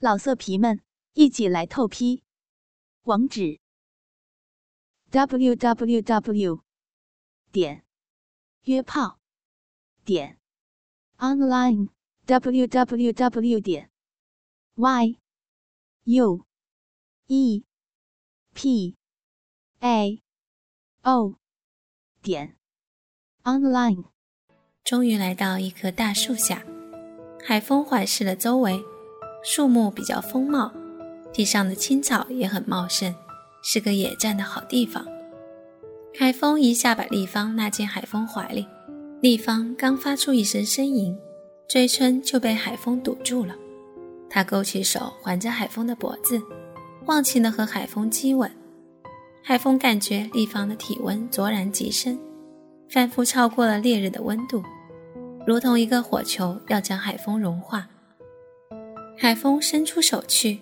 [0.00, 0.80] 老色皮们，
[1.14, 2.22] 一起来透批！
[3.02, 3.58] 网址
[5.10, 6.62] ：w w w
[7.50, 7.84] 点
[8.62, 9.18] 约炮
[10.04, 10.38] 点
[11.16, 11.88] online
[12.26, 13.90] w w w 点
[14.76, 15.18] y
[16.04, 16.46] u
[17.26, 17.64] e
[18.54, 18.96] p
[19.80, 20.22] a
[21.02, 21.34] o
[22.22, 22.56] 点
[23.42, 24.04] online。
[24.84, 26.64] 终于来到一棵大树下，
[27.44, 28.97] 海风环视了周围。
[29.42, 30.72] 树木比较丰茂，
[31.32, 33.14] 地上的青草也很茂盛，
[33.62, 35.06] 是个野战的好地方。
[36.18, 38.66] 海风一下把丽芳拉进海风怀里，
[39.20, 41.16] 丽芳刚发出一声呻吟，
[41.68, 43.54] 嘴唇就被海风堵住了。
[44.28, 46.40] 他勾起手环着海风的脖子，
[47.06, 48.50] 忘情地和海风激吻。
[49.42, 52.18] 海风感觉丽芳的体温灼然极升，
[52.90, 54.62] 仿佛超过了烈日的温度，
[55.46, 57.88] 如同一个火球要将海风融化。
[59.20, 60.60] 海风伸出手去，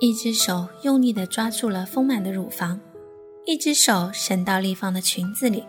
[0.00, 2.78] 一只手用力地抓住了丰满的乳房，
[3.44, 5.64] 一只手伸到丽芳的裙子里，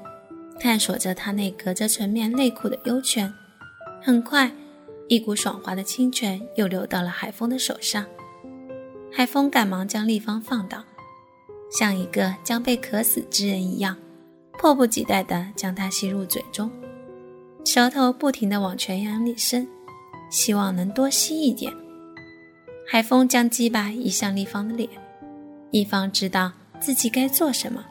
[0.59, 3.33] 探索着她那隔着纯棉内裤的幽泉。
[3.99, 4.51] 很快，
[5.07, 8.05] 一股爽滑的清泉又流到了海风的手上。
[9.11, 10.83] 海风赶忙将丽芳放倒，
[11.71, 13.97] 像一个将被渴死之人一样，
[14.59, 16.69] 迫不及待地将她吸入嘴中，
[17.65, 19.67] 舌头不停地往泉眼里伸，
[20.29, 21.73] 希望能多吸一点。
[22.85, 24.89] 海风将鸡巴移向丽芳的脸，
[25.71, 27.83] 丽芳知道自己该做什么，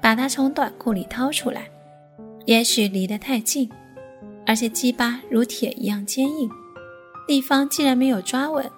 [0.00, 1.68] 把它从短裤里掏出来。
[2.44, 3.68] 也许离得太近，
[4.46, 6.50] 而且鸡巴如铁一样坚硬，
[7.28, 8.70] 丽芳竟然没有抓稳，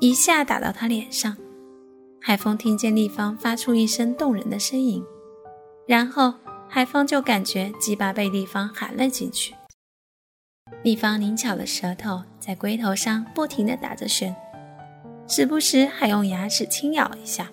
[0.00, 1.36] 一下打到他脸上。
[2.20, 5.02] 海风听见丽芳发出一声动人的呻吟，
[5.86, 6.34] 然后
[6.68, 9.54] 海风就感觉鸡巴被丽芳含了进去。
[10.82, 14.34] 丽芳灵巧的舌头在龟头上不停地打着旋。
[15.28, 17.50] 时不时还用牙齿轻咬一下。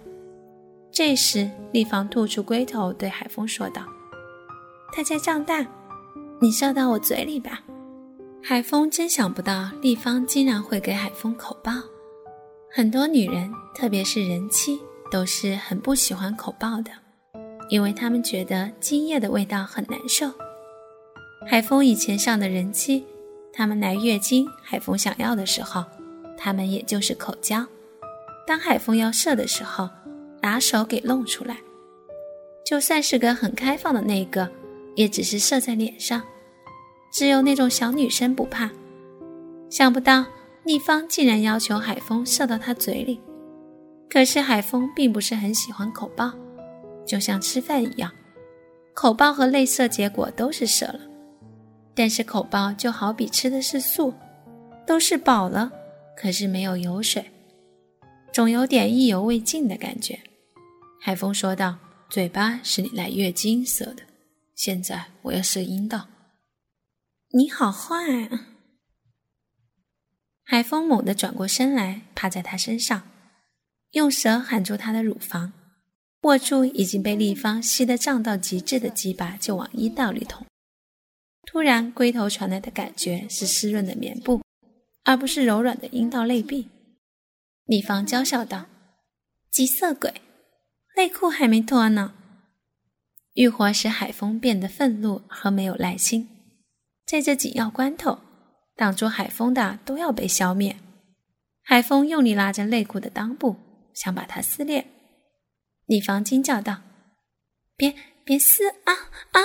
[0.92, 3.82] 这时，丽芳吐出龟头，对海风说道
[4.94, 5.66] ：“它在胀大，
[6.40, 7.64] 你射到我嘴里吧。”
[8.44, 11.72] 海风真想不到，丽芳竟然会给海风口爆。
[12.72, 14.80] 很多女人，特别是人妻，
[15.10, 16.92] 都是很不喜欢口爆的，
[17.70, 20.30] 因为她们觉得精液的味道很难受。
[21.48, 23.04] 海风以前上的人妻，
[23.52, 25.84] 她们来月经，海风想要的时候。
[26.44, 27.66] 他们也就是口交，
[28.46, 29.90] 当海风要射的时候，
[30.42, 31.56] 拿手给弄出来。
[32.66, 34.50] 就算是个很开放的那个，
[34.94, 36.22] 也只是射在脸上。
[37.14, 38.70] 只有那种小女生不怕。
[39.70, 40.26] 想不到
[40.66, 43.22] 丽芳竟然要求海风射到她嘴里，
[44.10, 46.30] 可是海风并不是很喜欢口爆，
[47.06, 48.12] 就像吃饭一样，
[48.94, 51.00] 口爆和内射结果都是射了，
[51.96, 54.14] 但是口爆就好比吃的是素，
[54.86, 55.72] 都是饱了。
[56.16, 57.26] 可是没有油水，
[58.32, 60.20] 总有点意犹未尽的感觉。
[61.02, 61.78] 海风说道
[62.10, 64.04] ：“嘴巴是你来月经射的，
[64.56, 66.08] 现在我要射阴道。”
[67.36, 67.96] 你好坏
[68.28, 68.48] 啊！
[70.44, 73.10] 海风猛地转过身来，趴在他身上，
[73.94, 75.52] 用舌含住他的乳房，
[76.22, 80.46] 握住已经被立方吸得胀到极致的鸡巴，就往阴道里捅。
[81.48, 84.43] 突然，龟头传来的感觉是湿润的棉布。
[85.04, 86.70] 而不是柔软的阴道内壁，
[87.66, 88.68] 李芳娇笑道
[89.52, 90.22] ：“急色鬼，
[90.96, 92.14] 内裤还没脱呢。”
[93.36, 96.30] 欲火使海风变得愤怒和没有耐心，
[97.06, 98.20] 在这紧要关头，
[98.76, 100.78] 挡住海风的都要被消灭。
[101.64, 103.56] 海风用力拉着内裤的裆部，
[103.94, 104.86] 想把它撕裂。
[105.86, 106.82] 李芳惊叫道
[107.76, 108.94] ：“别别撕啊
[109.32, 109.42] 啊！”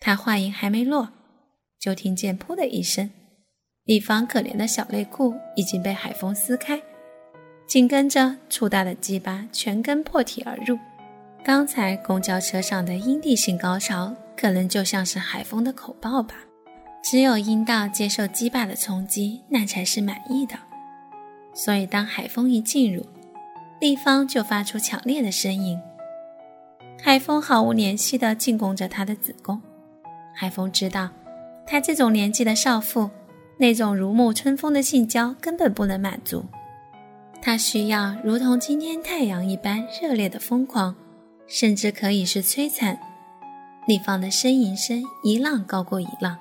[0.00, 1.12] 他话音还没落，
[1.78, 3.10] 就听见“噗”的一声。
[3.90, 6.80] 李芳可怜的小内裤已经被海风撕开，
[7.66, 10.78] 紧跟着粗大的鸡巴全根破体而入。
[11.42, 16.36] 刚才公交车上的阴蒂性高潮，可能就像是海风的口爆吧。
[17.02, 20.54] 只有阴道接受鸡巴的冲击，那才是满意的。
[21.52, 23.04] 所以当海风一进入，
[23.80, 25.76] 丽芳就发出强烈的呻吟。
[27.02, 29.60] 海风毫无怜惜地进攻着她的子宫。
[30.32, 31.10] 海风知道，
[31.66, 33.10] 她这种年纪的少妇。
[33.60, 36.42] 那种如沐春风的性交根本不能满足，
[37.42, 40.96] 他需要如同今天太阳一般热烈的疯狂，
[41.46, 42.98] 甚至可以是摧残。
[43.86, 46.38] 李芳的呻吟声一浪高过一浪，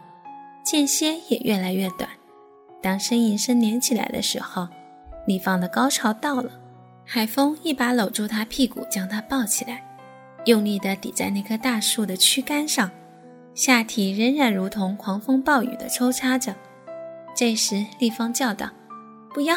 [0.64, 2.10] 间歇也越来越短。
[2.82, 4.66] 当呻吟声连起来的时候，
[5.28, 6.50] 李芳的高潮到了。
[7.04, 9.84] 海风一把搂住她屁股，将她抱起来，
[10.46, 12.90] 用力地抵在那棵大树的躯干上，
[13.54, 16.56] 下体仍然如同狂风暴雨地抽插着。
[17.36, 18.70] 这时，丽芳叫道
[19.34, 19.56] ：“不要，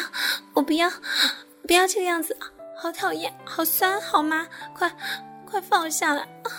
[0.53, 0.89] 我不要，
[1.67, 2.37] 不要这个样子，
[2.77, 4.89] 好讨厌，好酸，好麻，快
[5.45, 6.49] 快放我下来，啊，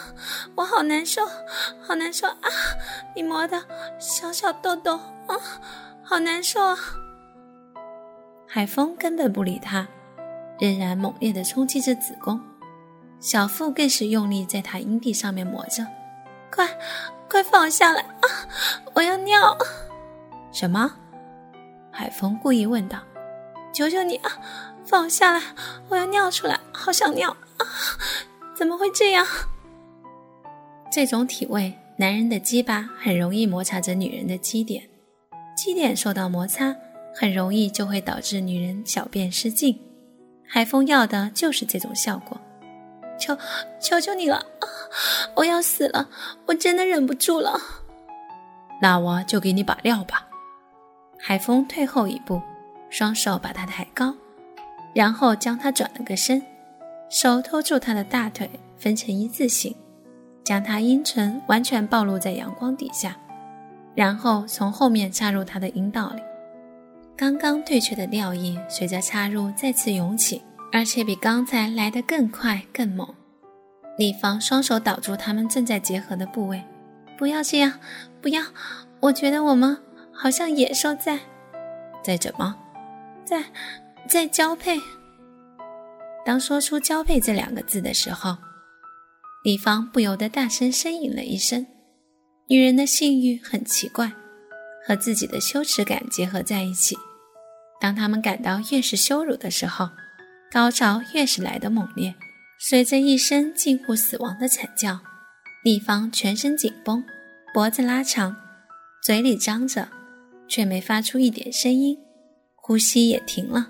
[0.54, 1.26] 我好难受，
[1.82, 2.50] 好难受啊！
[3.16, 3.64] 你磨的
[3.98, 4.96] 小小痘痘，
[5.26, 5.34] 啊，
[6.02, 6.76] 好难受啊！
[8.46, 9.88] 海风根本不理他，
[10.58, 12.38] 仍然猛烈的冲击着子宫，
[13.18, 15.86] 小腹更是用力在他阴蒂上面磨着，
[16.52, 16.68] 快
[17.30, 18.28] 快放我下来啊！
[18.94, 19.56] 我要尿。
[20.52, 20.94] 什么？
[21.96, 22.98] 海风故意问道
[23.72, 24.38] ：“求求你啊，
[24.84, 25.40] 放我下来！
[25.88, 27.64] 我要尿出来，好想尿啊！
[28.52, 29.24] 怎么会这样？
[30.90, 34.82] 这种体位，男人的鸡巴很容易摩擦着女人的基点，
[35.56, 36.74] 基点受到摩擦，
[37.14, 39.80] 很容易就会导致女人小便失禁。
[40.48, 42.36] 海风要的就是这种效果。
[43.20, 43.38] 求
[43.80, 44.66] 求求你了啊！
[45.36, 46.08] 我要死了，
[46.46, 47.56] 我真的忍不住了。
[48.82, 50.26] 那我就给你把料吧。”
[51.26, 52.42] 海风退后一步，
[52.90, 54.14] 双手把他抬高，
[54.92, 56.42] 然后将他转了个身，
[57.08, 59.74] 手托住他的大腿，分成一字形，
[60.44, 63.16] 将他阴唇完全暴露在阳光底下，
[63.94, 66.20] 然后从后面插入他的阴道里。
[67.16, 73.08] 刚刚退却的尿液随着插入再次涌起，而且比刚才来得更快更猛。
[73.96, 76.62] 丽芳双手挡住他们正在结合的部位，
[77.16, 77.72] 不要这样，
[78.20, 78.42] 不要！
[79.00, 79.78] 我觉得我们。
[80.16, 81.18] 好像野兽在，
[82.02, 82.56] 在怎么，
[83.24, 83.44] 在
[84.08, 84.80] 在交配。
[86.24, 88.36] 当说出“交配”这两个字的时候，
[89.44, 91.66] 李芳不由得大声呻吟了一声。
[92.48, 94.12] 女人的性欲很奇怪，
[94.86, 96.96] 和自己的羞耻感结合在一起。
[97.80, 99.90] 当她们感到越是羞辱的时候，
[100.50, 102.14] 高潮越是来得猛烈。
[102.58, 105.00] 随着一声近乎死亡的惨叫，
[105.62, 107.04] 李芳全身紧绷，
[107.52, 108.34] 脖子拉长，
[109.02, 109.88] 嘴里张着。
[110.48, 111.98] 却没发出一点声音，
[112.54, 113.68] 呼吸也停了。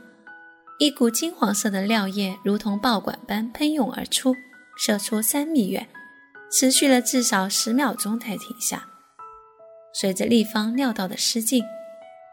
[0.79, 4.35] 一股金黄色的尿液如同爆管般喷涌而出，
[4.77, 5.87] 射出三米远，
[6.51, 8.89] 持续了至少十秒钟才停下。
[9.93, 11.63] 随着立方尿道的失禁，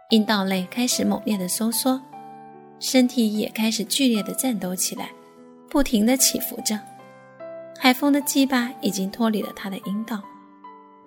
[0.09, 2.01] 阴道内开始猛烈的收缩，
[2.79, 5.11] 身体也开始剧烈的颤抖起来，
[5.69, 6.79] 不停的起伏着。
[7.79, 10.21] 海风的鸡巴已经脱离了他的阴道，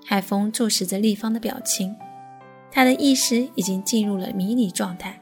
[0.07, 1.95] 海风注视着立方的表情。
[2.75, 5.17] 他的意识已经进入了迷离状态，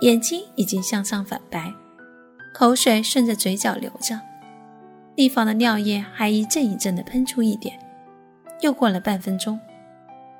[0.00, 1.70] 眼睛已经向上反白，
[2.54, 4.18] 口水顺着嘴角流着，
[5.14, 7.78] 地方的尿液还一阵一阵的喷出一点。
[8.62, 9.60] 又过了半分钟，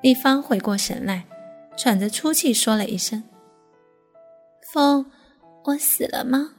[0.00, 1.26] 立方回过神来，
[1.76, 3.23] 喘着粗气说了一声
[4.73, 5.05] ：“风，
[5.65, 6.55] 我死了吗？”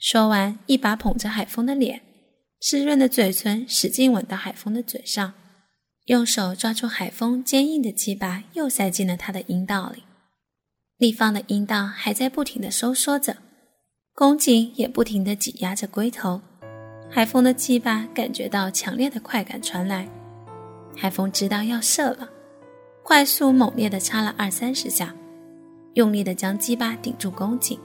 [0.00, 2.00] 说完，一把捧着海风的脸，
[2.58, 5.34] 湿润的嘴唇使劲吻到海风的嘴上。
[6.06, 10.02] 用手抓住海风坚硬的鸡巴，又塞进了他的阴道里。
[10.98, 13.36] 立方的阴道还在不停的收缩着，
[14.12, 16.40] 宫颈也不停的挤压着龟头。
[17.08, 20.08] 海风的鸡巴感觉到强烈的快感传来，
[20.96, 22.28] 海风知道要射了，
[23.04, 25.14] 快速猛烈的插了二三十下，
[25.94, 27.78] 用力的将鸡巴顶住宫颈，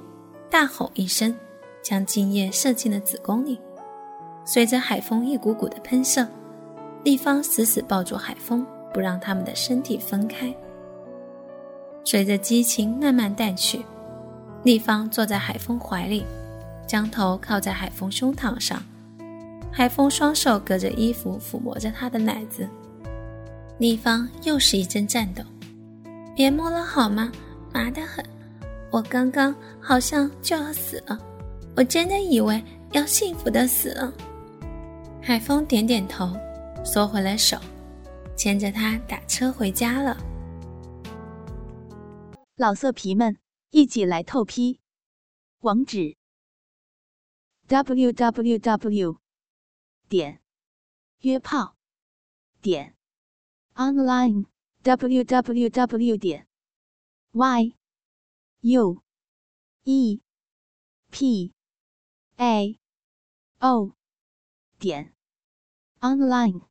[0.50, 1.36] 大吼一声，
[1.84, 3.60] 将精液射进了子宫里。
[4.44, 6.28] 随着海风一股股的喷射。
[7.04, 10.54] 丽芳死死抱住海风，不让他们的身体分开。
[12.04, 13.86] 随着激情慢慢淡去，
[14.64, 16.26] 丽芳坐在海风怀里，
[16.86, 18.82] 将头靠在海风胸膛上。
[19.72, 22.68] 海风双手隔着衣服抚摸着她的奶子。
[23.78, 25.44] 丽芳又是一阵颤抖，
[26.36, 27.32] 别摸了好吗？
[27.74, 28.26] 麻得很。
[28.90, 31.20] 我刚刚好像就要死了，
[31.76, 34.12] 我真的以为要幸福的死了。
[35.22, 36.36] 海风点点头。
[36.88, 37.60] 缩回了手，
[38.38, 40.16] 牵着他打车回家了。
[42.56, 43.38] 老色皮们，
[43.72, 44.80] 一起来透批！
[45.60, 46.16] 网址
[47.68, 49.20] ：w w w
[50.08, 50.42] 点
[51.20, 51.76] 约炮
[52.62, 52.96] 点
[53.76, 54.46] online
[54.82, 56.48] w w w 点
[57.34, 57.76] y
[58.62, 59.04] u
[59.84, 60.22] e
[61.12, 61.54] p
[62.38, 62.80] a
[63.60, 63.92] o
[64.80, 65.14] 点
[66.00, 66.62] online。